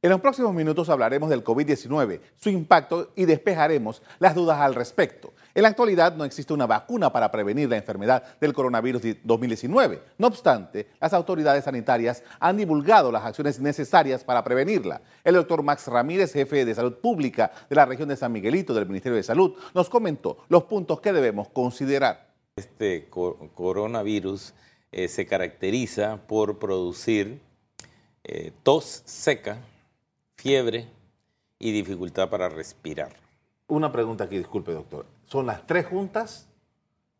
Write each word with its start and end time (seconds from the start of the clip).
En 0.00 0.10
los 0.10 0.20
próximos 0.20 0.54
minutos 0.54 0.88
hablaremos 0.90 1.28
del 1.28 1.42
COVID-19, 1.42 2.20
su 2.36 2.50
impacto 2.50 3.10
y 3.16 3.24
despejaremos 3.24 4.00
las 4.20 4.36
dudas 4.36 4.60
al 4.60 4.76
respecto. 4.76 5.32
En 5.56 5.62
la 5.62 5.70
actualidad 5.70 6.14
no 6.14 6.24
existe 6.24 6.52
una 6.52 6.68
vacuna 6.68 7.10
para 7.12 7.32
prevenir 7.32 7.68
la 7.68 7.78
enfermedad 7.78 8.22
del 8.40 8.52
coronavirus 8.52 9.02
2019. 9.24 10.00
No 10.16 10.28
obstante, 10.28 10.86
las 11.00 11.12
autoridades 11.12 11.64
sanitarias 11.64 12.22
han 12.38 12.58
divulgado 12.58 13.10
las 13.10 13.24
acciones 13.24 13.58
necesarias 13.58 14.22
para 14.22 14.44
prevenirla. 14.44 15.02
El 15.24 15.34
doctor 15.34 15.64
Max 15.64 15.88
Ramírez, 15.88 16.32
jefe 16.32 16.64
de 16.64 16.76
salud 16.76 16.94
pública 16.98 17.50
de 17.68 17.74
la 17.74 17.84
región 17.84 18.08
de 18.08 18.16
San 18.16 18.30
Miguelito 18.30 18.74
del 18.74 18.86
Ministerio 18.86 19.16
de 19.16 19.24
Salud, 19.24 19.56
nos 19.74 19.88
comentó 19.88 20.44
los 20.48 20.62
puntos 20.62 21.00
que 21.00 21.12
debemos 21.12 21.48
considerar. 21.48 22.28
Este 22.54 23.08
coronavirus 23.08 24.54
eh, 24.92 25.08
se 25.08 25.26
caracteriza 25.26 26.20
por 26.28 26.60
producir 26.60 27.40
eh, 28.22 28.52
tos 28.62 29.02
seca, 29.04 29.58
fiebre 30.38 30.86
y 31.58 31.72
dificultad 31.72 32.30
para 32.30 32.48
respirar. 32.48 33.12
Una 33.66 33.92
pregunta 33.92 34.24
aquí, 34.24 34.38
disculpe 34.38 34.72
doctor. 34.72 35.04
¿Son 35.26 35.46
las 35.46 35.66
tres 35.66 35.86
juntas? 35.86 36.46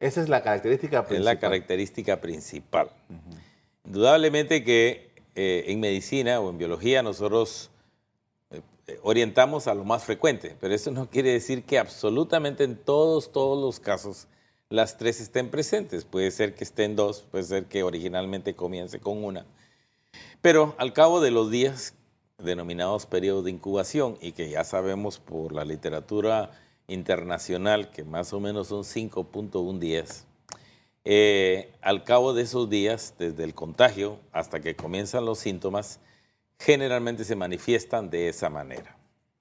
Esa 0.00 0.22
es 0.22 0.28
la 0.28 0.42
característica 0.42 1.04
principal. 1.04 1.18
Es 1.18 1.24
la 1.24 1.40
característica 1.40 2.20
principal. 2.20 2.90
Indudablemente 3.84 4.64
que 4.64 5.10
eh, 5.34 5.64
en 5.66 5.80
medicina 5.80 6.40
o 6.40 6.48
en 6.50 6.58
biología 6.58 7.02
nosotros 7.02 7.70
eh, 8.50 8.62
orientamos 9.02 9.66
a 9.66 9.74
lo 9.74 9.84
más 9.84 10.04
frecuente, 10.04 10.56
pero 10.60 10.72
eso 10.72 10.92
no 10.92 11.10
quiere 11.10 11.32
decir 11.32 11.64
que 11.64 11.78
absolutamente 11.78 12.64
en 12.64 12.76
todos, 12.76 13.32
todos 13.32 13.60
los 13.60 13.80
casos 13.80 14.28
las 14.70 14.96
tres 14.96 15.20
estén 15.20 15.50
presentes. 15.50 16.04
Puede 16.04 16.30
ser 16.30 16.54
que 16.54 16.62
estén 16.62 16.94
dos, 16.94 17.26
puede 17.30 17.44
ser 17.44 17.64
que 17.64 17.82
originalmente 17.82 18.54
comience 18.54 19.00
con 19.00 19.24
una. 19.24 19.44
Pero 20.40 20.76
al 20.78 20.92
cabo 20.92 21.20
de 21.20 21.30
los 21.32 21.50
días 21.50 21.94
denominados 22.38 23.04
periodos 23.04 23.44
de 23.44 23.50
incubación 23.50 24.16
y 24.20 24.30
que 24.30 24.48
ya 24.48 24.62
sabemos 24.62 25.18
por 25.18 25.52
la 25.52 25.64
literatura 25.64 26.52
internacional 26.86 27.90
que 27.90 28.04
más 28.04 28.32
o 28.32 28.38
menos 28.38 28.68
son 28.68 28.84
5.1 28.84 29.78
días. 29.78 30.24
Eh, 31.04 31.72
al 31.82 32.04
cabo 32.04 32.34
de 32.34 32.42
esos 32.42 32.70
días, 32.70 33.14
desde 33.18 33.42
el 33.42 33.54
contagio 33.54 34.20
hasta 34.32 34.60
que 34.60 34.76
comienzan 34.76 35.24
los 35.24 35.40
síntomas, 35.40 35.98
generalmente 36.60 37.24
se 37.24 37.34
manifiestan 37.34 38.08
de 38.08 38.28
esa 38.28 38.48
manera. 38.48 38.96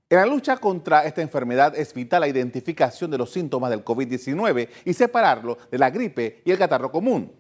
En 0.09 0.17
la 0.17 0.25
lucha 0.25 0.57
contra 0.57 1.05
esta 1.05 1.21
enfermedad 1.21 1.77
es 1.77 1.93
vital 1.93 2.21
la 2.21 2.27
identificación 2.27 3.11
de 3.11 3.17
los 3.17 3.31
síntomas 3.31 3.69
del 3.69 3.83
COVID-19 3.85 4.69
y 4.85 4.93
separarlo 4.93 5.57
de 5.69 5.77
la 5.77 5.91
gripe 5.91 6.41
y 6.45 6.51
el 6.51 6.57
catarro 6.57 6.91
común. 6.91 7.31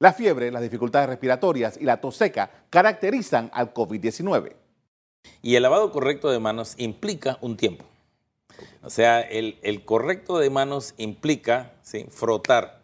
La 0.00 0.12
fiebre, 0.12 0.50
las 0.50 0.62
dificultades 0.62 1.08
respiratorias 1.08 1.78
y 1.80 1.84
la 1.84 2.00
tos 2.00 2.16
seca 2.16 2.50
caracterizan 2.68 3.50
al 3.54 3.72
COVID-19. 3.72 4.67
Y 5.42 5.54
el 5.54 5.62
lavado 5.62 5.92
correcto 5.92 6.30
de 6.30 6.38
manos 6.38 6.74
implica 6.78 7.38
un 7.40 7.56
tiempo. 7.56 7.84
O 8.82 8.90
sea, 8.90 9.20
el, 9.20 9.84
correcto 9.84 10.38
de 10.38 10.50
manos 10.50 10.94
implica 10.98 11.72
frotar 12.10 12.80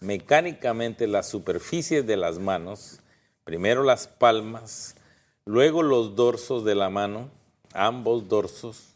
mecánicamente 0.00 1.06
las 1.06 1.28
superficies 1.28 2.06
de 2.06 2.16
las 2.16 2.38
manos, 2.38 3.00
primero 3.44 3.82
las 3.82 4.08
palmas, 4.08 4.96
luego 5.44 5.82
los 5.82 6.16
dorsos 6.16 6.64
de 6.64 6.74
la 6.74 6.90
mano, 6.90 7.30
ambos 7.72 8.28
dorsos, 8.28 8.94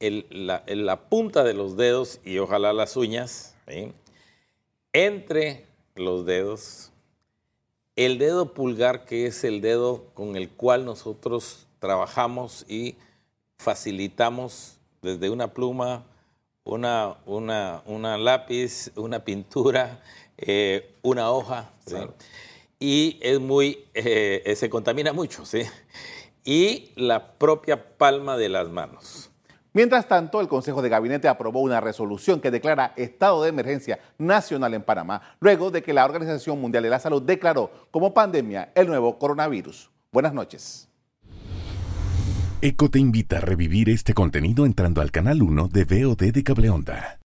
la, 0.00 1.00
punta 1.08 1.44
de 1.44 1.54
los 1.54 1.76
dedos 1.76 2.20
y 2.24 2.38
ojalá 2.38 2.72
las 2.72 2.96
uñas, 2.96 3.54
entre 4.92 5.66
los 5.94 6.26
dedos, 6.26 6.90
el 7.96 8.18
dedo 8.18 8.54
pulgar, 8.54 9.04
que 9.04 9.26
es 9.26 9.42
el 9.44 9.60
dedo 9.60 10.04
con 10.14 10.36
el 10.36 10.48
cual 10.50 10.84
nosotros 10.84 11.66
trabajamos 11.78 12.64
y 12.68 12.96
facilitamos 13.58 14.78
desde 15.02 15.30
una 15.30 15.52
pluma, 15.52 16.04
una, 16.64 17.16
una, 17.26 18.18
lápiz, 18.18 18.90
una 18.96 19.24
pintura, 19.24 20.02
eh, 20.36 20.94
una 21.02 21.30
hoja, 21.30 21.70
y 22.78 23.18
es 23.22 23.40
muy, 23.40 23.84
eh, 23.94 24.54
se 24.56 24.68
contamina 24.68 25.12
mucho, 25.12 25.46
¿sí? 25.46 25.62
y 26.46 26.92
la 26.94 27.32
propia 27.32 27.98
palma 27.98 28.36
de 28.36 28.48
las 28.48 28.68
manos. 28.68 29.30
Mientras 29.76 30.08
tanto, 30.08 30.40
el 30.40 30.48
Consejo 30.48 30.80
de 30.80 30.88
Gabinete 30.88 31.28
aprobó 31.28 31.60
una 31.60 31.82
resolución 31.82 32.40
que 32.40 32.50
declara 32.50 32.94
estado 32.96 33.42
de 33.42 33.50
emergencia 33.50 33.98
nacional 34.16 34.72
en 34.72 34.82
Panamá, 34.82 35.20
luego 35.38 35.70
de 35.70 35.82
que 35.82 35.92
la 35.92 36.06
Organización 36.06 36.58
Mundial 36.58 36.82
de 36.82 36.88
la 36.88 36.98
Salud 36.98 37.20
declaró 37.20 37.70
como 37.90 38.14
pandemia 38.14 38.72
el 38.74 38.86
nuevo 38.86 39.18
coronavirus. 39.18 39.90
Buenas 40.10 40.32
noches. 40.32 40.88
ECO 42.62 42.88
te 42.88 43.00
invita 43.00 43.36
a 43.36 43.40
revivir 43.42 43.90
este 43.90 44.14
contenido 44.14 44.64
entrando 44.64 45.02
al 45.02 45.10
canal 45.10 45.42
1 45.42 45.68
de 45.68 45.84
VOD 45.84 46.32
de 46.32 46.42
Cableonda. 46.42 47.18